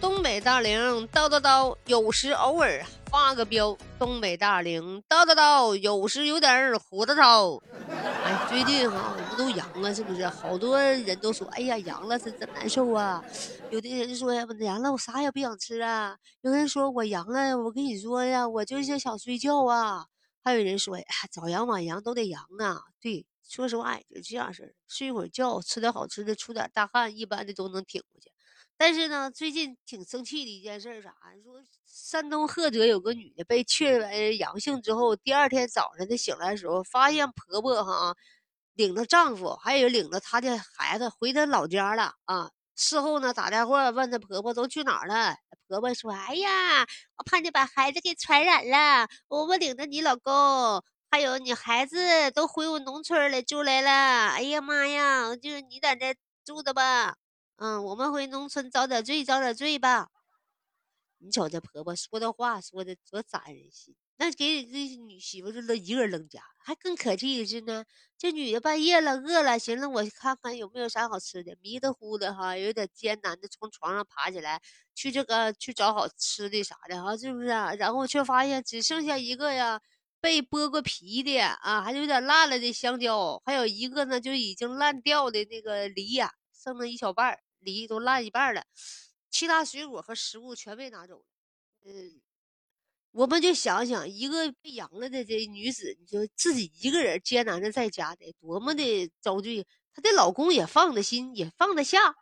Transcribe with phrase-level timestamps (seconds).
[0.00, 3.76] 东北大龄叨叨叨，有时偶尔发个飙。
[3.98, 7.56] 东北大龄叨叨叨，有时有点胡子糙。
[7.88, 10.26] 哎，最近哈，我们都阳了，是不是？
[10.28, 13.24] 好多人都说，哎呀，阳了是真难受啊。
[13.70, 16.16] 有的人说呀，阳了我啥也不想吃啊。
[16.42, 20.04] 有人说我阳了，我跟你说呀，我就是想睡觉啊。
[20.44, 22.82] 还有人说，哎，早阳晚阳都得阳啊。
[23.00, 28.30] 对，说实话也就这样式儿，睡一会儿觉，吃点好吃的，出点大汗，一般的都能挺过去。
[28.82, 31.14] 但是呢，最近挺生气的一件事啥？
[31.44, 38.16] 说山东菏泽有个女的被确为阳性之后，第二天早上她醒来的时候，发现婆婆哈
[38.74, 42.50] 领着丈夫，还有领着她的孩子回她老家了啊。
[42.74, 45.36] 事后呢，打电话问她婆婆都去哪儿了，
[45.68, 46.80] 婆婆说：“哎呀，
[47.18, 53.90] 我怕你把孩子给传染了，我我领着你老公还有你孩子都回我农村来住来了。
[54.30, 57.14] 哎呀妈呀，就是你在这住的吧。”
[57.62, 60.08] 嗯，我们回农村遭点罪，遭点罪吧。
[61.18, 66.42] 你瞅这婆婆说的话说的多扎人心，那给这女媳妇就扔一个人扔家。
[66.58, 67.84] 还更可气的是呢，
[68.18, 74.60] 这女的半夜了饿了，寻思我看看有没有啥好吃的，迷得糊的哈，有点艰难的从床上爬起来
[74.96, 77.46] 去这个去找好吃的啥的哈，是不是？
[77.50, 79.80] 啊然后却发现只剩下一个呀，
[80.20, 87.38] 被剥过皮的啊，还有点烂了的香蕉，还有一个呢就已经烂掉的那个梨呀，剩了一小半儿。
[87.62, 88.64] 梨都烂一半了，
[89.30, 91.24] 其他水果和食物全被拿走了。
[91.84, 92.20] 嗯，
[93.12, 102.14] 我们就想想，一个被阳了的这女子，你说自己一个人艰难的在家得多么的遭罪，她的老公也放得心，也放得下，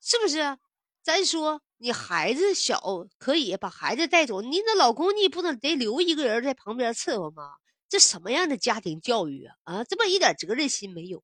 [0.00, 0.58] 是不是？
[1.02, 7.56] 咱说你孩子小，可以把孩子带走，你那老公你不能得留一个人在旁边伺候吗？
[7.88, 9.54] 这什么样的家庭教育啊？
[9.62, 11.22] 啊，这么一点责任心没有。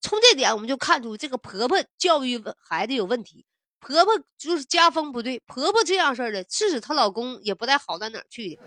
[0.00, 3.44] 从这点我们就看出这个婆婆教育孩子有问题，
[3.80, 8.62] 婆婆就是家风不对，婆婆这样式的，致使她老公也不带好到哪儿去的，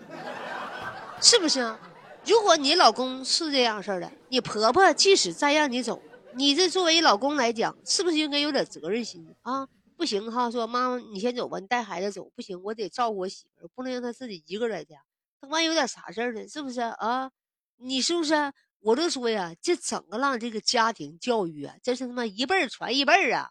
[1.22, 1.80] 是不是啊？
[2.26, 6.02] 如果你老公是这样式的，你婆婆即使再让你走，
[6.36, 9.68] 你这作为老公来讲，是不是应该有点责任心啊？
[9.98, 15.02] 不行哈，说妈妈你先走吧，你带孩子走，不行，我得照顾我媳妇，不能让她自己一个人在家，
[15.42, 16.48] 他万一有点啥事儿呢？
[16.48, 17.32] 是不是啊？
[17.78, 18.34] 你是不是？
[18.84, 23.50] 我就说呀，这整个让这个家庭教育啊，这是他妈一辈儿传一辈儿啊，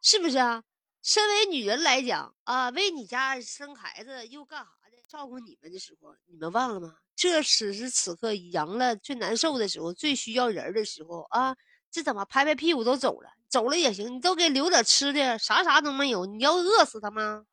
[0.00, 0.62] 是不是啊？
[1.02, 5.02] 身为女人来讲啊，为你家生孩子又干啥的？
[5.08, 6.94] 照顾你们的时候，你们忘了吗？
[7.16, 11.56] 这此时此刻阳了最难受的时候，最需要人的时候啊，
[11.90, 13.30] 这怎么拍拍屁股都走了？
[13.48, 17.46] 走了也行，你都给留点吃的，啥啥都没有，你要饿死他吗？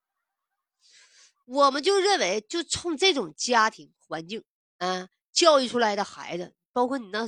[1.45, 4.43] 我们就认为，就冲这种家庭环境
[4.77, 5.09] 啊。
[5.31, 7.27] 教育出来的孩子，包括你那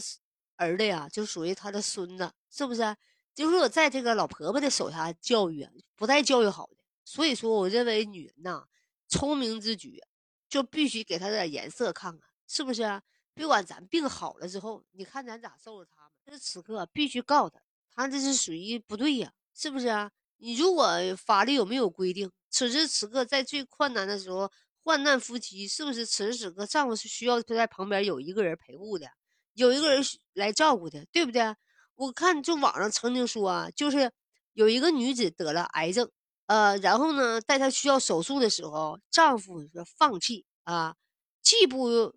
[0.58, 2.96] 儿子呀，就属于他的孙子，是不是？
[3.34, 6.84] 就是我在这个老婆婆的手下教育，不带教育好的。
[7.06, 8.66] 所以说，我认为女人呐，
[9.08, 10.04] 聪明之举，
[10.50, 13.02] 就必须给她点颜色看看，是不是？
[13.34, 16.12] 别管咱病好了之后，你看咱咋收拾他们。
[16.26, 17.62] 这此刻必须告他，
[17.96, 20.12] 他这是属于不对呀，是不是啊？
[20.38, 20.88] 你如果
[21.18, 24.52] 法律有没有规定，此时此刻在最困难的时候。
[24.84, 29.08] 患难夫妻是不是此时此刻丈夫是需要在旁边有一个人陪护的，
[29.54, 30.04] 有一个人
[30.34, 31.56] 来照顾的，对不对？
[31.96, 34.12] 我看就网上曾经说啊，就是
[34.54, 36.10] 有一个女子得了癌症，
[36.48, 40.96] 呃，然后呢，在她需要手术的时候，丈夫说放弃啊，
[41.44, 42.14] 既不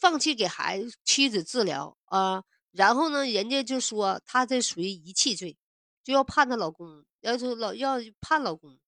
[0.00, 5.58] 放弃给孩子妻子治疗啊，然后呢，人家就说她这属于遗弃罪，
[6.04, 8.78] 就要判她老公，要求老要判老公。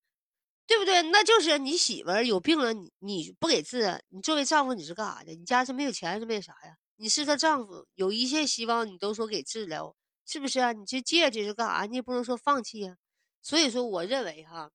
[0.71, 1.03] 对不对？
[1.11, 5.35] 那就是你媳妇儿有病了，你你不给治，你作为丈夫你是干啥的？
[5.35, 6.77] 你家是没有钱是没有啥呀？
[6.95, 10.71] 你是她丈夫，有一线希望，你都说给治疗，是不是啊？
[10.71, 11.87] 你这戒指是干啥？
[11.87, 12.97] 你也不能说放弃呀。
[13.43, 14.71] 所以说，我认为哈，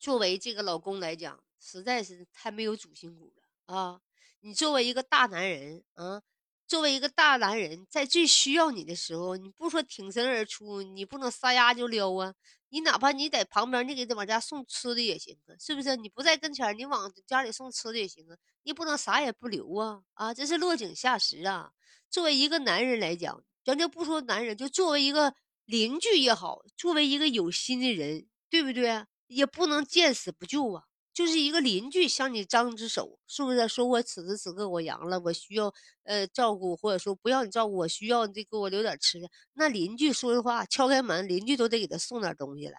[0.00, 4.00] 作为这个老公来讲，实在是太没有主心骨了啊！
[4.40, 6.22] 你作为一个大男人啊。
[6.66, 12.34] 作为一个大男人，在最需要你的时候，你不说挺身而出，你不能撒丫就撩啊！
[12.70, 15.94] 你哪怕你在旁边，你给他往家送吃的也行啊，是不是？
[15.96, 18.36] 你不在跟前，你往家里送吃的也行啊！
[18.64, 20.02] 你不能啥也不留啊！
[20.14, 21.70] 啊，这是落井下石啊！
[22.10, 29.04] 作为一个男人来讲，咱就不说男人，就作为一个邻居也好，作为一个有心的人，对不对？
[29.28, 30.84] 也不能见死不救啊！
[31.16, 33.66] 就是一个邻居向你张只手，是不是？
[33.68, 35.72] 说我此时此刻我阳了，我需要
[36.02, 39.30] 呃照顾，或者说不要你照顾，我需要你给我留点吃的。
[39.54, 42.78] 那邻居说的话，敲开门，邻居都得给他送点东西来，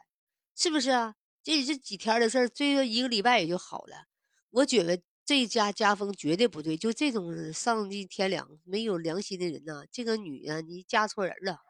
[0.56, 1.16] 是不是啊？
[1.42, 4.06] 这这几天的事儿，最多一个礼拜也就好了。
[4.52, 11.62] 我觉得这家家风绝对不对，就这种丧尽天良、没有良心的人呐，这个女的你嫁错人了，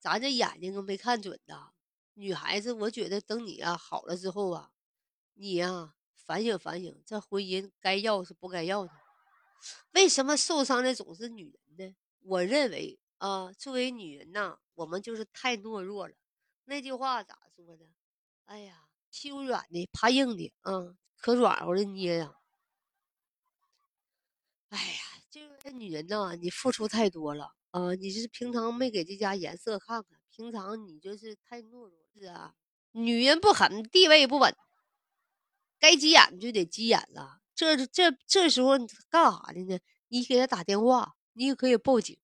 [0.00, 1.68] 咱这眼睛都没看准呐。
[2.14, 4.70] 女孩子，我觉得等你啊好了之后啊，
[5.40, 8.92] 你呀反省反省，这婚姻该要是不该要的。
[9.92, 11.96] 为什么受伤的总是女人呢？
[12.20, 16.14] 我认为啊，作为女人呐，我们就是太懦弱了。
[16.66, 17.86] 那句话咋说的？
[18.44, 22.34] 哎呀，欺软的，怕硬的，啊，可软和的捏呀。
[24.68, 25.00] 哎呀，
[25.58, 27.94] 这女人呐，你付出太多了啊！
[27.94, 32.54] 你是平常没给这家颜色看看，平常你就是太懦弱，是啊。
[32.92, 34.54] 女人不狠，地位不稳，
[35.80, 37.38] 该急眼就得急眼了。
[37.54, 38.78] 这这这时候
[39.08, 39.78] 干啥的呢？
[40.08, 42.16] 你给他打电话，你也可以报警。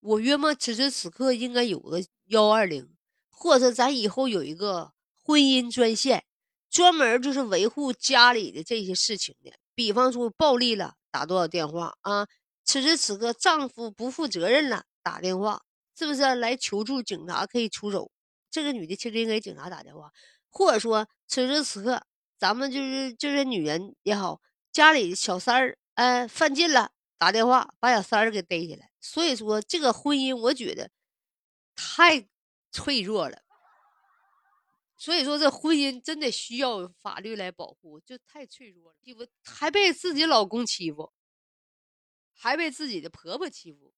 [0.00, 2.96] 我约摸此时此刻应该有个幺二零，
[3.30, 6.24] 或者咱以后有一个婚姻专线，
[6.68, 9.52] 专门就是维护家里的这些事情的。
[9.74, 10.94] 比方说暴力了。
[11.08, 12.26] 打多少电话啊？
[12.62, 15.62] 此时此刻，丈夫不负责任了，打电话
[15.96, 17.02] 是不是来求助？
[17.02, 18.10] 警察可以出手。
[18.50, 20.12] 这个女的其实应该给警察打电话，
[20.50, 22.02] 或者说此时此刻，
[22.38, 24.40] 咱们就是就是女人也好，
[24.70, 28.90] 家里小三儿哎犯禁了，打电话把小三儿给逮起来。
[29.00, 30.90] 所以说，这个婚姻我觉得
[31.74, 32.28] 太
[32.70, 33.42] 脆弱了。
[34.98, 38.98] 所以说，这婚姻真的需要法律来保护，就太脆弱了。
[39.14, 41.12] 不还被自己老公欺负，
[42.32, 43.94] 还被自己的婆婆欺负。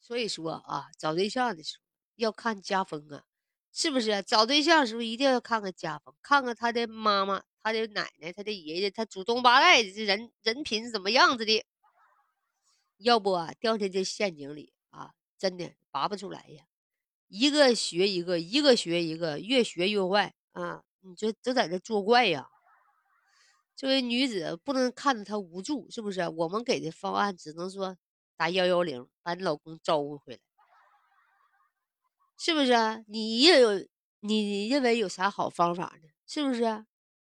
[0.00, 1.84] 所以说啊，找对象的时候
[2.16, 3.24] 要看家风啊，
[3.72, 4.22] 是不是？
[4.22, 11.64] 找对象的时候一定要看看家风，看看他的妈妈、他的奶奶、他的爷爷，他祖宗八代这人人品是怎么样子的。
[12.98, 16.64] 要不啊，掉进这陷阱里啊，真的拔不出来呀。
[17.28, 20.84] 一个学一个，一个学一个，越学越坏啊！
[21.00, 22.46] 你就都在这作怪呀！
[23.74, 26.28] 作为女子，不能看着他无助，是不是？
[26.28, 27.96] 我们给的方案只能说
[28.36, 30.40] 打幺幺零，把你老公招呼回来，
[32.44, 32.74] 是不是？
[33.06, 33.86] 你也有，
[34.18, 36.08] 你认为有啥好方法呢？
[36.26, 36.84] 是不是？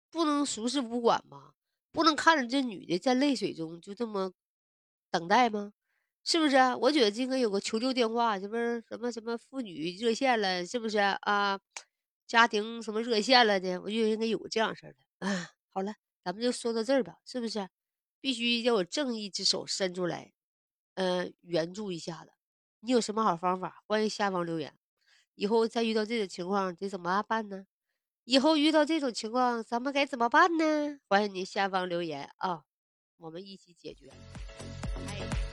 [0.08, 1.54] 不能熟视不管吗？
[1.90, 4.32] 不能看着这女的在泪水中就这么
[5.10, 5.72] 等待吗？
[6.22, 6.56] 是不是？
[6.76, 11.58] 我觉得应该有个求救电话，这不是什么什么妇女热线了，是不是啊？
[12.28, 13.82] 家庭什么热线了的？
[13.82, 15.26] 我觉得应该有个这样式的。
[15.26, 17.68] 啊，好了，咱们就说到这儿吧，是不是？
[18.20, 20.32] 必须要有正义之手伸出来，
[20.94, 22.30] 嗯，援助一下子。
[22.78, 23.82] 你有什么好方法？
[23.88, 24.72] 欢迎下方留言。
[25.34, 27.66] 以后再遇到这种情况得怎么办呢？
[28.24, 30.98] 以后遇到这种情况咱们该怎么办呢？
[31.08, 32.62] 欢迎你下方留言啊，
[33.18, 34.12] 我们一起解决。
[35.08, 35.51] 哎。